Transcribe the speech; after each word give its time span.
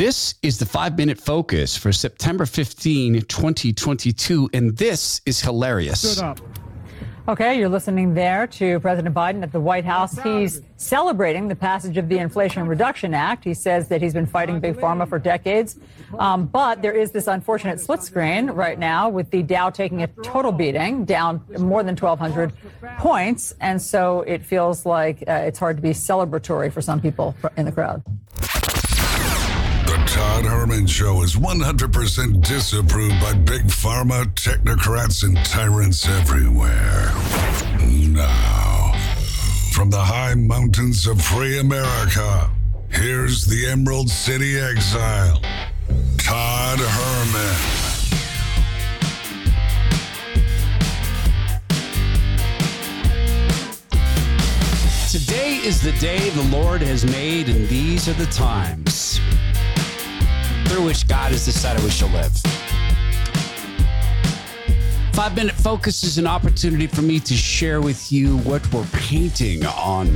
This 0.00 0.36
is 0.42 0.58
the 0.58 0.64
five 0.64 0.96
minute 0.96 1.20
focus 1.20 1.76
for 1.76 1.92
September 1.92 2.46
15, 2.46 3.20
2022, 3.20 4.48
and 4.54 4.74
this 4.74 5.20
is 5.26 5.42
hilarious. 5.42 6.22
Okay, 7.28 7.58
you're 7.58 7.68
listening 7.68 8.14
there 8.14 8.46
to 8.46 8.80
President 8.80 9.14
Biden 9.14 9.42
at 9.42 9.52
the 9.52 9.60
White 9.60 9.84
House. 9.84 10.18
He's 10.18 10.62
celebrating 10.78 11.48
the 11.48 11.54
passage 11.54 11.98
of 11.98 12.08
the 12.08 12.16
Inflation 12.16 12.66
Reduction 12.66 13.12
Act. 13.12 13.44
He 13.44 13.52
says 13.52 13.88
that 13.88 14.00
he's 14.00 14.14
been 14.14 14.24
fighting 14.24 14.58
Big 14.58 14.76
Pharma 14.76 15.06
for 15.06 15.18
decades. 15.18 15.78
Um, 16.18 16.46
but 16.46 16.80
there 16.80 16.92
is 16.92 17.10
this 17.10 17.26
unfortunate 17.26 17.78
split 17.78 18.02
screen 18.02 18.46
right 18.46 18.78
now 18.78 19.10
with 19.10 19.30
the 19.30 19.42
Dow 19.42 19.68
taking 19.68 20.02
a 20.02 20.06
total 20.06 20.50
beating, 20.50 21.04
down 21.04 21.44
more 21.58 21.82
than 21.82 21.94
1,200 21.94 22.54
points. 22.96 23.54
And 23.60 23.80
so 23.80 24.22
it 24.22 24.46
feels 24.46 24.86
like 24.86 25.22
uh, 25.28 25.42
it's 25.44 25.58
hard 25.58 25.76
to 25.76 25.82
be 25.82 25.90
celebratory 25.90 26.72
for 26.72 26.80
some 26.80 27.02
people 27.02 27.36
in 27.58 27.66
the 27.66 27.72
crowd. 27.72 28.02
Todd 30.20 30.44
Herman 30.44 30.86
Show 30.86 31.22
is 31.22 31.34
100% 31.34 32.46
disapproved 32.46 33.18
by 33.22 33.32
big 33.32 33.62
pharma, 33.62 34.26
technocrats, 34.34 35.24
and 35.24 35.34
tyrants 35.46 36.06
everywhere. 36.06 37.10
Now, 37.88 38.92
from 39.72 39.88
the 39.88 39.98
high 39.98 40.34
mountains 40.34 41.06
of 41.06 41.22
free 41.22 41.58
America, 41.58 42.50
here's 42.90 43.46
the 43.46 43.66
Emerald 43.66 44.10
City 44.10 44.58
exile, 44.58 45.40
Todd 46.18 46.78
Herman. 46.78 47.56
Today 55.10 55.56
is 55.64 55.80
the 55.80 55.92
day 55.92 56.28
the 56.28 56.48
Lord 56.54 56.82
has 56.82 57.06
made, 57.06 57.48
and 57.48 57.66
these 57.70 58.06
are 58.06 58.12
the 58.12 58.26
times 58.26 59.18
through 60.70 60.84
which 60.84 61.08
God 61.08 61.32
has 61.32 61.44
decided 61.44 61.82
we 61.82 61.90
shall 61.90 62.08
live. 62.10 62.32
Five 65.12 65.34
Minute 65.34 65.56
Focus 65.56 66.04
is 66.04 66.16
an 66.16 66.28
opportunity 66.28 66.86
for 66.86 67.02
me 67.02 67.18
to 67.18 67.34
share 67.34 67.80
with 67.80 68.12
you 68.12 68.38
what 68.38 68.72
we're 68.72 68.86
painting 68.92 69.66
on 69.66 70.14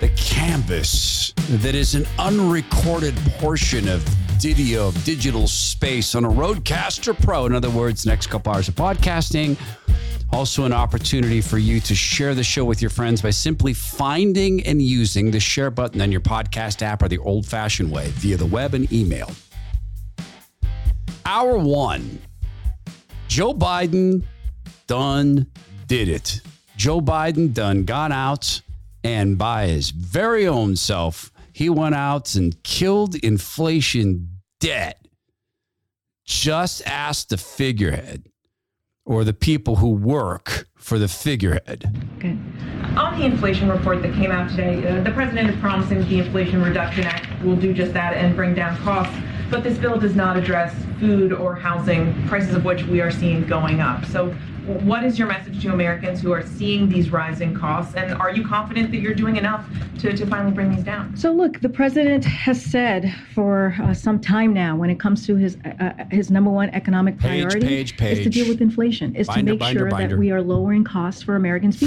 the 0.00 0.08
canvas 0.16 1.34
that 1.48 1.74
is 1.74 1.94
an 1.94 2.06
unrecorded 2.18 3.14
portion 3.38 3.88
of 3.88 4.00
video, 4.40 4.88
of 4.88 5.04
digital 5.04 5.46
space 5.46 6.14
on 6.14 6.24
a 6.24 6.28
Rodecaster 6.28 7.14
Pro. 7.22 7.44
In 7.44 7.54
other 7.54 7.68
words, 7.68 8.06
next 8.06 8.28
couple 8.28 8.54
hours 8.54 8.68
of 8.68 8.74
podcasting 8.74 9.58
also, 10.30 10.64
an 10.64 10.72
opportunity 10.74 11.40
for 11.40 11.56
you 11.56 11.80
to 11.80 11.94
share 11.94 12.34
the 12.34 12.44
show 12.44 12.64
with 12.64 12.82
your 12.82 12.90
friends 12.90 13.22
by 13.22 13.30
simply 13.30 13.72
finding 13.72 14.62
and 14.64 14.82
using 14.82 15.30
the 15.30 15.40
share 15.40 15.70
button 15.70 16.02
on 16.02 16.12
your 16.12 16.20
podcast 16.20 16.82
app 16.82 17.02
or 17.02 17.08
the 17.08 17.18
old 17.18 17.46
fashioned 17.46 17.90
way 17.90 18.08
via 18.10 18.36
the 18.36 18.46
web 18.46 18.74
and 18.74 18.92
email. 18.92 19.30
Hour 21.24 21.58
one 21.58 22.18
Joe 23.28 23.54
Biden 23.54 24.22
done 24.86 25.46
did 25.86 26.08
it. 26.08 26.40
Joe 26.76 27.00
Biden 27.00 27.52
done 27.52 27.84
got 27.84 28.12
out 28.12 28.60
and 29.04 29.38
by 29.38 29.66
his 29.66 29.90
very 29.90 30.46
own 30.46 30.76
self, 30.76 31.32
he 31.52 31.70
went 31.70 31.94
out 31.94 32.34
and 32.34 32.62
killed 32.62 33.14
inflation 33.16 34.28
dead. 34.60 34.96
Just 36.24 36.86
ask 36.86 37.28
the 37.28 37.38
figurehead 37.38 38.28
or 39.08 39.24
the 39.24 39.32
people 39.32 39.76
who 39.76 39.88
work 39.88 40.68
for 40.76 40.98
the 40.98 41.08
figurehead. 41.08 41.90
Okay. 42.18 42.36
On 42.94 43.18
the 43.18 43.24
inflation 43.24 43.70
report 43.70 44.02
that 44.02 44.12
came 44.12 44.30
out 44.30 44.50
today, 44.50 44.86
uh, 44.86 45.02
the 45.02 45.10
president 45.12 45.48
is 45.48 45.56
promising 45.60 46.06
the 46.06 46.18
Inflation 46.18 46.62
Reduction 46.62 47.04
Act 47.04 47.42
will 47.42 47.56
do 47.56 47.72
just 47.72 47.94
that 47.94 48.14
and 48.14 48.36
bring 48.36 48.54
down 48.54 48.76
costs. 48.78 49.16
But 49.50 49.64
this 49.64 49.78
bill 49.78 49.98
does 49.98 50.14
not 50.14 50.36
address 50.36 50.74
food 51.00 51.32
or 51.32 51.54
housing, 51.54 52.28
prices 52.28 52.54
of 52.54 52.66
which 52.66 52.82
we 52.84 53.00
are 53.00 53.10
seeing 53.10 53.46
going 53.46 53.80
up. 53.80 54.04
So 54.04 54.36
what 54.68 55.02
is 55.02 55.18
your 55.18 55.28
message 55.28 55.62
to 55.62 55.72
Americans 55.72 56.20
who 56.20 56.30
are 56.30 56.46
seeing 56.46 56.88
these 56.88 57.10
rising 57.10 57.54
costs? 57.54 57.94
And 57.94 58.12
are 58.12 58.30
you 58.30 58.46
confident 58.46 58.90
that 58.90 58.98
you're 58.98 59.14
doing 59.14 59.36
enough 59.36 59.66
to, 60.00 60.14
to 60.14 60.26
finally 60.26 60.52
bring 60.52 60.74
these 60.74 60.84
down? 60.84 61.16
So, 61.16 61.32
look, 61.32 61.60
the 61.60 61.70
president 61.70 62.24
has 62.24 62.62
said 62.62 63.14
for 63.34 63.74
uh, 63.82 63.94
some 63.94 64.20
time 64.20 64.52
now, 64.52 64.76
when 64.76 64.90
it 64.90 65.00
comes 65.00 65.26
to 65.26 65.36
his 65.36 65.56
uh, 65.64 65.68
uh 65.80 66.04
his 66.10 66.30
number 66.30 66.50
one 66.50 66.68
economic 66.70 67.18
priority, 67.18 67.66
page, 67.66 67.96
page, 67.96 68.18
is 68.18 68.24
to 68.24 68.30
deal 68.30 68.46
with 68.46 68.60
inflation, 68.60 69.14
is 69.16 69.26
binder, 69.26 69.40
to 69.40 69.52
make 69.52 69.60
binder, 69.60 69.78
sure 69.80 69.90
binder. 69.90 70.14
that 70.16 70.20
we 70.20 70.30
are 70.30 70.42
lowering 70.42 70.84
costs 70.84 71.22
for 71.22 71.36
Americans, 71.36 71.78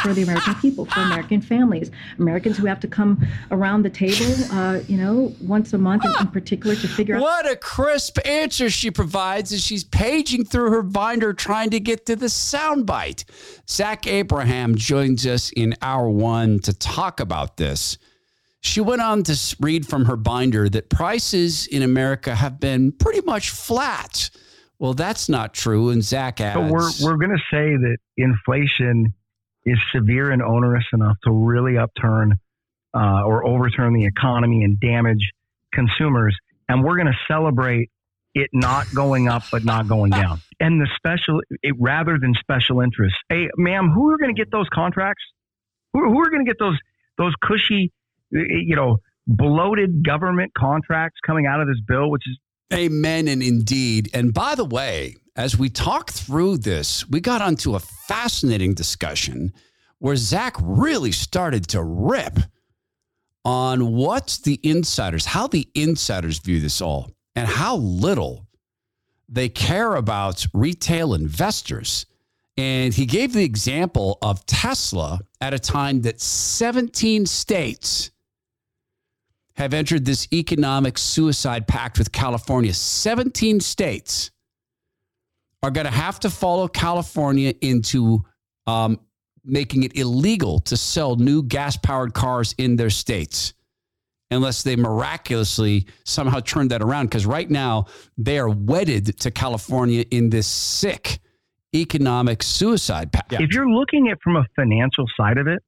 for 0.00 0.14
the 0.14 0.22
American 0.22 0.54
people, 0.56 0.86
for 0.86 1.00
American 1.00 1.42
families, 1.42 1.90
Americans 2.18 2.56
who 2.56 2.66
have 2.66 2.80
to 2.80 2.88
come 2.88 3.26
around 3.50 3.82
the 3.82 3.90
table, 3.90 4.26
uh, 4.52 4.80
you 4.88 4.96
know, 4.96 5.34
once 5.42 5.74
a 5.74 5.78
month 5.78 6.04
in, 6.04 6.12
in 6.20 6.26
particular 6.28 6.74
to 6.74 6.88
figure 6.88 7.16
out. 7.16 7.20
What 7.20 7.50
a 7.50 7.56
crisp 7.56 8.18
answer 8.26 8.70
she 8.70 8.90
provides 8.90 9.52
as 9.52 9.62
she's 9.62 9.84
paging 9.84 10.46
through 10.46 10.70
her 10.70 10.82
binder 10.82 11.34
trying 11.34 11.70
to 11.70 11.80
get 11.80 12.06
to 12.06 12.16
the 12.16 12.29
soundbite. 12.30 13.24
Zach 13.68 14.06
Abraham 14.06 14.74
joins 14.74 15.26
us 15.26 15.50
in 15.50 15.74
hour 15.82 16.08
one 16.08 16.58
to 16.60 16.72
talk 16.72 17.20
about 17.20 17.56
this. 17.56 17.98
She 18.62 18.80
went 18.80 19.00
on 19.00 19.22
to 19.24 19.56
read 19.60 19.86
from 19.86 20.04
her 20.04 20.16
binder 20.16 20.68
that 20.68 20.90
prices 20.90 21.66
in 21.66 21.82
America 21.82 22.34
have 22.34 22.60
been 22.60 22.92
pretty 22.92 23.22
much 23.22 23.50
flat. 23.50 24.30
Well, 24.78 24.94
that's 24.94 25.28
not 25.28 25.54
true. 25.54 25.90
And 25.90 26.02
Zach 26.02 26.40
adds. 26.40 26.56
So 26.56 26.72
we're, 26.72 27.12
we're 27.12 27.18
going 27.18 27.36
to 27.36 27.44
say 27.50 27.76
that 27.76 27.96
inflation 28.16 29.14
is 29.64 29.78
severe 29.92 30.30
and 30.30 30.42
onerous 30.42 30.84
enough 30.92 31.16
to 31.24 31.32
really 31.32 31.78
upturn 31.78 32.38
uh, 32.94 33.24
or 33.24 33.46
overturn 33.46 33.92
the 33.94 34.04
economy 34.04 34.64
and 34.64 34.78
damage 34.80 35.30
consumers. 35.72 36.36
And 36.68 36.84
we're 36.84 36.96
going 36.96 37.06
to 37.06 37.18
celebrate 37.28 37.90
it 38.34 38.50
not 38.52 38.86
going 38.94 39.28
up 39.28 39.42
but 39.50 39.64
not 39.64 39.88
going 39.88 40.10
down. 40.10 40.40
And 40.60 40.80
the 40.80 40.88
special, 40.96 41.40
it, 41.62 41.74
rather 41.78 42.18
than 42.20 42.34
special 42.34 42.80
interests. 42.80 43.18
Hey, 43.28 43.48
ma'am, 43.56 43.90
who 43.90 44.10
are 44.10 44.18
going 44.18 44.34
to 44.34 44.38
get 44.38 44.50
those 44.52 44.68
contracts? 44.72 45.22
Who, 45.92 46.10
who 46.10 46.20
are 46.20 46.30
going 46.30 46.44
to 46.44 46.48
get 46.48 46.58
those 46.58 46.78
those 47.18 47.34
cushy, 47.42 47.92
you 48.30 48.76
know, 48.76 48.98
bloated 49.26 50.04
government 50.04 50.52
contracts 50.56 51.18
coming 51.26 51.46
out 51.46 51.60
of 51.60 51.66
this 51.66 51.80
bill? 51.86 52.10
Which 52.10 52.22
is 52.26 52.38
amen 52.72 53.28
and 53.28 53.42
indeed. 53.42 54.10
And 54.14 54.32
by 54.32 54.54
the 54.54 54.64
way, 54.64 55.16
as 55.36 55.58
we 55.58 55.70
talk 55.70 56.10
through 56.10 56.58
this, 56.58 57.08
we 57.08 57.20
got 57.20 57.42
onto 57.42 57.74
a 57.74 57.80
fascinating 57.80 58.74
discussion 58.74 59.52
where 59.98 60.16
Zach 60.16 60.56
really 60.60 61.12
started 61.12 61.68
to 61.68 61.82
rip 61.82 62.38
on 63.44 63.92
what 63.92 64.38
the 64.44 64.60
insiders, 64.62 65.26
how 65.26 65.46
the 65.46 65.68
insiders 65.74 66.38
view 66.38 66.60
this 66.60 66.80
all 66.80 67.10
and 67.36 67.46
how 67.46 67.76
little 67.76 68.46
they 69.28 69.48
care 69.48 69.94
about 69.94 70.46
retail 70.52 71.14
investors. 71.14 72.06
And 72.56 72.92
he 72.92 73.06
gave 73.06 73.32
the 73.32 73.44
example 73.44 74.18
of 74.20 74.44
Tesla 74.46 75.20
at 75.40 75.54
a 75.54 75.58
time 75.58 76.02
that 76.02 76.20
17 76.20 77.26
states 77.26 78.10
have 79.54 79.72
entered 79.72 80.04
this 80.04 80.26
economic 80.32 80.98
suicide 80.98 81.66
pact 81.66 81.98
with 81.98 82.12
California. 82.12 82.74
17 82.74 83.60
states 83.60 84.30
are 85.62 85.70
going 85.70 85.86
to 85.86 85.92
have 85.92 86.18
to 86.20 86.30
follow 86.30 86.66
California 86.66 87.54
into 87.60 88.24
um, 88.66 88.98
making 89.44 89.82
it 89.82 89.96
illegal 89.96 90.58
to 90.60 90.76
sell 90.76 91.16
new 91.16 91.42
gas 91.42 91.76
powered 91.76 92.14
cars 92.14 92.54
in 92.58 92.76
their 92.76 92.90
states 92.90 93.54
unless 94.30 94.62
they 94.62 94.76
miraculously 94.76 95.86
somehow 96.04 96.40
turn 96.40 96.68
that 96.68 96.82
around. 96.82 97.06
Because 97.06 97.26
right 97.26 97.50
now 97.50 97.86
they 98.16 98.38
are 98.38 98.48
wedded 98.48 99.18
to 99.20 99.30
California 99.30 100.04
in 100.10 100.30
this 100.30 100.46
sick 100.46 101.20
economic 101.74 102.42
suicide 102.42 103.12
path. 103.12 103.40
If 103.40 103.52
you're 103.52 103.70
looking 103.70 104.08
at 104.08 104.18
from 104.22 104.36
a 104.36 104.44
financial 104.56 105.06
side 105.16 105.38
of 105.38 105.46
it, 105.46 105.62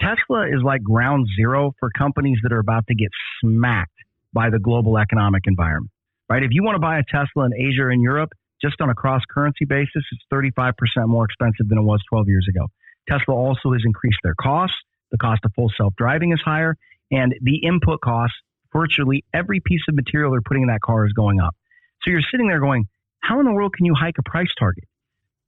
Tesla 0.00 0.46
is 0.48 0.62
like 0.64 0.82
ground 0.82 1.26
zero 1.36 1.74
for 1.78 1.90
companies 1.90 2.38
that 2.42 2.52
are 2.52 2.58
about 2.58 2.86
to 2.88 2.94
get 2.94 3.10
smacked 3.40 3.92
by 4.32 4.50
the 4.50 4.58
global 4.58 4.98
economic 4.98 5.44
environment. 5.46 5.90
Right? 6.28 6.42
If 6.42 6.50
you 6.52 6.64
want 6.64 6.74
to 6.74 6.80
buy 6.80 6.98
a 6.98 7.04
Tesla 7.08 7.46
in 7.46 7.54
Asia 7.54 7.88
and 7.88 8.02
Europe, 8.02 8.32
just 8.60 8.80
on 8.80 8.88
a 8.88 8.94
cross 8.94 9.22
currency 9.30 9.64
basis, 9.66 10.02
it's 10.10 10.24
35% 10.32 10.72
more 11.06 11.24
expensive 11.24 11.68
than 11.68 11.78
it 11.78 11.82
was 11.82 12.02
12 12.08 12.28
years 12.28 12.46
ago. 12.48 12.66
Tesla 13.08 13.34
also 13.34 13.72
has 13.72 13.82
increased 13.84 14.18
their 14.24 14.34
costs. 14.34 14.76
The 15.10 15.18
cost 15.18 15.44
of 15.44 15.52
full 15.54 15.70
self 15.76 15.94
driving 15.96 16.32
is 16.32 16.40
higher 16.40 16.76
and 17.10 17.34
the 17.40 17.56
input 17.56 18.00
costs, 18.00 18.36
virtually 18.72 19.24
every 19.32 19.60
piece 19.60 19.82
of 19.88 19.94
material 19.94 20.32
they're 20.32 20.42
putting 20.42 20.62
in 20.62 20.68
that 20.68 20.80
car 20.80 21.06
is 21.06 21.12
going 21.12 21.40
up. 21.40 21.54
So 22.02 22.10
you're 22.10 22.22
sitting 22.30 22.48
there 22.48 22.60
going, 22.60 22.86
how 23.20 23.40
in 23.40 23.46
the 23.46 23.52
world 23.52 23.72
can 23.74 23.86
you 23.86 23.94
hike 23.94 24.16
a 24.18 24.22
price 24.28 24.48
target? 24.58 24.84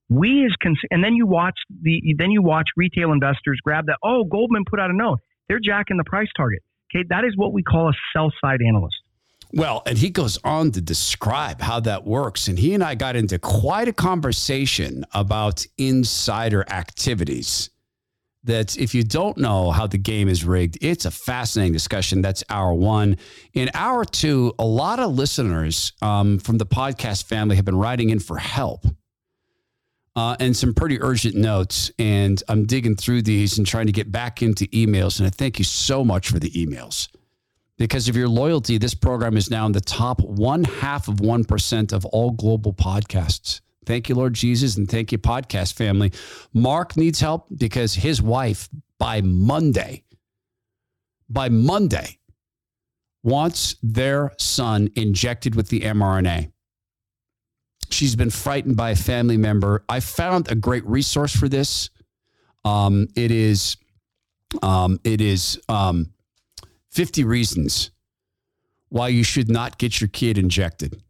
We 0.09 0.45
as 0.45 0.53
cons- 0.63 0.79
and 0.91 1.03
then 1.03 1.15
you 1.15 1.27
watch 1.27 1.59
the 1.83 2.15
then 2.17 2.31
you 2.31 2.41
watch 2.41 2.67
retail 2.77 3.13
investors 3.13 3.59
grab 3.63 3.87
that. 3.87 3.99
Oh, 4.03 4.25
Goldman 4.25 4.65
put 4.65 4.79
out 4.79 4.91
a 4.91 4.97
note. 4.97 5.19
They're 5.49 5.61
jacking 5.61 5.97
the 5.97 6.05
price 6.05 6.29
target. 6.37 6.63
Okay, 6.95 7.05
that 7.09 7.25
is 7.25 7.37
what 7.37 7.53
we 7.53 7.63
call 7.63 7.89
a 7.89 7.93
sell 8.13 8.33
side 8.41 8.61
analyst. 8.67 8.97
Well, 9.53 9.83
and 9.87 9.99
he 9.99 10.11
goes 10.11 10.39
on 10.45 10.73
to 10.73 10.81
describe 10.81 11.61
how 11.61 11.81
that 11.81 12.05
works. 12.05 12.49
And 12.49 12.59
he 12.59 12.75
and 12.75 12.83
I 12.83 12.95
got 12.95 13.17
into 13.17 13.39
quite 13.39 13.89
a 13.89 13.93
conversation 13.93 15.05
about 15.13 15.67
insider 15.79 16.65
activities 16.69 17.71
that 18.47 18.79
if 18.79 18.95
you 18.95 19.03
don't 19.03 19.37
know 19.39 19.71
how 19.71 19.87
the 19.87 19.99
game 19.99 20.29
is 20.29 20.45
rigged, 20.45 20.79
it's 20.81 21.05
a 21.05 21.11
fascinating 21.11 21.73
discussion. 21.73 22.23
That's 22.23 22.43
hour 22.49 22.73
one. 22.73 23.19
In 23.53 23.71
hour 23.75 24.05
two, 24.05 24.55
a 24.59 24.65
lot 24.65 24.99
of 24.99 25.13
listeners 25.13 25.93
um, 26.01 26.39
from 26.39 26.59
the 26.59 26.67
podcast 26.67 27.25
family 27.25 27.57
have 27.57 27.65
been 27.65 27.79
writing 27.79 28.11
in 28.11 28.19
for 28.21 28.39
help 28.39 28.87
uh, 30.17 30.35
and 30.41 30.57
some 30.57 30.75
pretty 30.75 31.01
urgent 31.01 31.35
notes. 31.35 31.91
And 31.99 32.43
I'm 32.49 32.65
digging 32.65 32.97
through 32.97 33.23
these 33.23 33.59
and 33.59 33.67
trying 33.67 33.87
to 33.87 33.93
get 33.93 34.11
back 34.11 34.43
into 34.43 34.67
emails. 34.69 35.19
And 35.19 35.27
I 35.27 35.31
thank 35.31 35.59
you 35.59 35.65
so 35.65 36.05
much 36.05 36.31
for 36.31 36.39
the 36.39 36.51
emails. 36.51 37.09
Because 37.79 38.09
of 38.09 38.17
your 38.17 38.29
loyalty, 38.29 38.79
this 38.79 38.95
program 38.95 39.37
is 39.37 39.51
now 39.51 39.67
in 39.67 39.73
the 39.73 39.83
top 39.83 40.23
one 40.23 40.65
half 40.65 41.09
of 41.09 41.17
1% 41.17 41.93
of 41.93 42.07
all 42.07 42.31
global 42.31 42.73
podcasts. 42.73 43.61
Thank 43.87 44.09
you, 44.09 44.17
Lord 44.17 44.35
Jesus, 44.35 44.77
and 44.77 44.91
thank 44.91 45.13
you, 45.13 45.19
podcast 45.19 45.75
family. 45.75 46.13
Mark 46.53 46.97
needs 46.97 47.21
help 47.21 47.47
because 47.57 47.95
his 47.95 48.21
wife, 48.21 48.69
by 48.99 49.21
Monday, 49.21 50.03
by 51.29 51.49
Monday, 51.49 52.19
wants 53.23 53.77
their 53.83 54.33
son 54.39 54.91
injected 54.97 55.55
with 55.55 55.69
the 55.69 55.81
mRNA. 55.81 56.51
She's 57.91 58.17
been 58.17 58.31
frightened 58.31 58.77
by 58.77 58.91
a 58.91 58.97
family 58.97 59.37
member. 59.37 59.85
I 59.89 60.01
found 60.01 60.51
a 60.51 60.57
great 60.57 60.85
resource 60.85 61.35
for 61.35 61.49
this. 61.49 61.89
Um, 62.65 63.07
it 63.15 63.31
is, 63.31 63.77
um, 64.63 64.99
it 65.05 65.21
is 65.21 65.61
um, 65.69 66.13
50 66.91 67.23
reasons 67.23 67.93
why 68.89 69.09
you 69.09 69.23
should 69.23 69.49
not 69.49 69.79
get 69.79 70.01
your 70.01 70.09
kid 70.09 70.39
injected. 70.39 71.01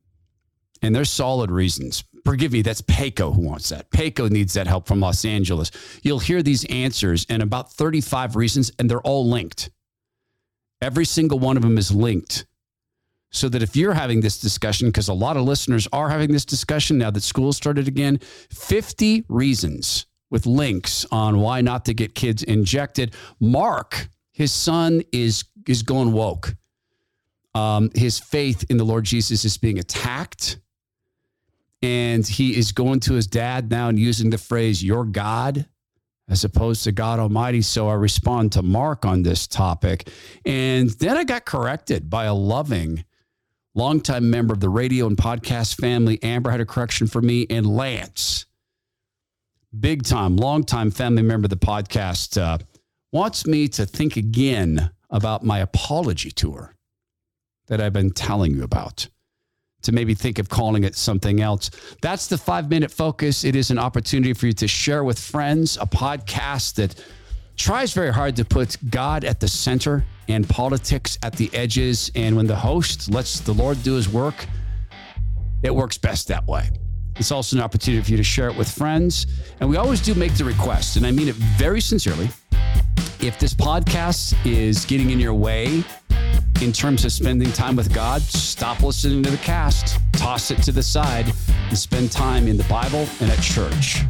And 0.83 0.95
there's 0.95 1.09
solid 1.09 1.51
reasons 1.51 2.05
forgive 2.27 2.53
me, 2.53 2.61
that's 2.61 2.83
Payco 2.83 3.35
who 3.35 3.43
wants 3.43 3.69
that. 3.71 3.91
Payco 3.91 4.29
needs 4.29 4.55
that 4.55 4.67
help 4.67 4.87
from 4.87 5.01
Los 5.01 5.25
Angeles. 5.25 5.71
You'll 6.03 6.19
hear 6.19 6.43
these 6.43 6.65
answers 6.67 7.25
and 7.31 7.43
about 7.43 7.73
35 7.73 8.37
reasons, 8.37 8.73
and 8.79 8.91
they're 8.91 9.01
all 9.01 9.29
linked. 9.29 9.71
Every 10.83 11.05
single 11.05 11.39
one 11.39 11.57
of 11.57 11.63
them 11.63 11.79
is 11.79 11.91
linked. 11.91 12.45
So 13.31 13.49
that 13.49 13.63
if 13.63 13.77
you're 13.77 13.95
having 13.95 14.21
this 14.21 14.39
discussion, 14.39 14.89
because 14.89 15.09
a 15.09 15.15
lot 15.15 15.37
of 15.37 15.45
listeners 15.45 15.89
are 15.93 16.09
having 16.09 16.33
this 16.33 16.45
discussion 16.45 16.99
now 16.99 17.11
that 17.11 17.23
school 17.23 17.53
started 17.53 17.89
again, 17.89 18.19
50 18.51 19.25
reasons 19.29 20.07
with 20.31 20.47
links 20.47 21.07
on 21.11 21.39
why 21.39 21.61
not 21.61 21.85
to 21.87 21.95
get 21.95 22.15
kids 22.15 22.43
injected. 22.43 23.15
Mark, 23.41 24.09
his 24.33 24.53
son 24.53 25.03
is 25.13 25.45
is 25.67 25.83
going 25.83 26.13
woke. 26.13 26.55
Um, 27.55 27.91
his 27.95 28.19
faith 28.19 28.65
in 28.71 28.77
the 28.77 28.85
Lord 28.85 29.05
Jesus 29.05 29.45
is 29.45 29.57
being 29.57 29.79
attacked 29.79 30.59
and 31.83 32.27
he 32.27 32.57
is 32.57 32.73
going 32.73 33.01
to 33.01 33.15
his 33.15 33.27
dad 33.27 33.71
now 33.71 33.89
and 33.89 33.99
using 33.99 34.31
the 34.31 34.39
phrase 34.39 34.83
your 34.83 35.05
god 35.05 35.67
as 36.29 36.45
opposed 36.45 36.83
to 36.85 36.93
god 36.93 37.19
almighty. 37.19 37.63
So 37.63 37.89
i 37.89 37.95
respond 37.95 38.53
to 38.53 38.63
mark 38.63 39.05
on 39.05 39.23
this 39.23 39.47
topic. 39.47 40.11
And 40.45 40.91
then 40.91 41.17
i 41.17 41.25
got 41.25 41.45
corrected 41.45 42.11
by 42.11 42.25
a 42.25 42.35
loving 42.35 43.05
longtime 43.75 44.31
member 44.31 44.55
of 44.55 44.61
the 44.61 44.69
radio 44.69 45.07
and 45.07 45.17
podcast 45.17 45.79
family. 45.81 46.23
Amber 46.23 46.51
had 46.51 46.61
a 46.61 46.67
correction 46.67 47.07
for 47.07 47.21
me 47.21 47.47
and 47.51 47.67
lance 47.67 48.47
big 49.81 50.03
time 50.03 50.37
longtime 50.37 50.91
family 50.91 51.23
member 51.23 51.47
of 51.47 51.51
the 51.51 51.57
podcast 51.57 52.41
uh, 52.41 52.59
wants 53.13 53.47
me 53.47 53.69
to 53.69 53.85
think 53.85 54.17
again 54.17 54.91
about 55.11 55.45
my 55.45 55.59
apology 55.59 56.31
tour 56.31 56.75
that 57.67 57.81
i've 57.81 57.93
been 57.93 58.11
telling 58.11 58.55
you 58.55 58.63
about 58.63 59.09
to 59.87 59.93
maybe 59.93 60.15
think 60.15 60.39
of 60.39 60.49
calling 60.49 60.85
it 60.85 60.95
something 60.95 61.41
else. 61.41 61.71
That's 62.03 62.27
the 62.27 62.39
five 62.39 62.69
minute 62.71 62.91
focus. 62.91 63.45
It 63.45 63.57
is 63.57 63.71
an 63.71 63.79
opportunity 63.79 64.35
for 64.35 64.47
you 64.47 64.53
to 64.55 64.69
share 64.69 65.03
with 65.03 65.19
friends 65.19 65.77
a 65.79 65.87
podcast 65.87 66.75
that 66.75 67.03
tries 67.57 67.95
very 67.95 68.13
hard 68.13 68.37
to 68.37 68.45
put 68.45 68.77
God 68.91 69.25
at 69.25 69.41
the 69.41 69.49
center 69.49 70.05
and 70.29 70.49
politics 70.49 71.19
at 71.23 71.35
the 71.35 71.53
edges. 71.55 72.11
And 72.15 72.37
when 72.37 72.47
the 72.47 72.57
host 72.57 73.11
lets 73.11 73.41
the 73.41 73.53
Lord 73.53 73.83
do 73.83 73.95
his 73.95 74.09
work, 74.09 74.47
it 75.63 75.75
works 75.75 75.97
best 75.99 76.29
that 76.29 76.47
way. 76.47 76.69
It's 77.17 77.33
also 77.33 77.57
an 77.57 77.63
opportunity 77.63 78.03
for 78.03 78.11
you 78.11 78.17
to 78.19 78.23
share 78.23 78.49
it 78.49 78.57
with 78.57 78.71
friends. 78.71 79.27
And 79.61 79.71
we 79.71 79.77
always 79.77 80.03
do 80.03 80.15
make 80.15 80.35
the 80.35 80.45
request, 80.45 80.97
and 80.97 81.07
I 81.07 81.11
mean 81.11 81.29
it 81.29 81.35
very 81.35 81.81
sincerely. 81.81 82.29
If 83.21 83.39
this 83.39 83.55
podcast 83.55 84.35
is 84.45 84.85
getting 84.85 85.11
in 85.11 85.19
your 85.19 85.33
way, 85.33 85.83
in 86.63 86.73
terms 86.73 87.05
of 87.05 87.13
spending 87.13 87.53
time 87.53 87.77
with 87.77 87.93
God, 87.93 88.23
stop 88.23 88.83
listening 88.83 89.23
to 89.23 89.31
the 89.31 89.37
cast, 89.39 89.99
toss 90.13 90.51
it 90.51 90.63
to 90.63 90.73
the 90.73 90.83
side, 90.83 91.33
and 91.69 91.79
spend 91.79 92.11
time 92.11 92.49
in 92.49 92.57
the 92.57 92.65
Bible 92.65 93.07
and 93.21 93.31
at 93.31 93.41
church. 93.41 94.03